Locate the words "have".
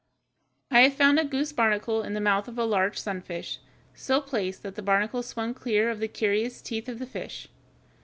0.79-0.95